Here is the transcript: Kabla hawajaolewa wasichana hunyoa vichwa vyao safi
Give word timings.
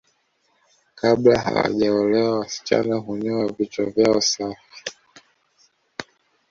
Kabla 0.95 1.39
hawajaolewa 1.41 2.39
wasichana 2.39 2.95
hunyoa 2.95 3.47
vichwa 3.51 3.85
vyao 3.85 4.21
safi 4.21 4.83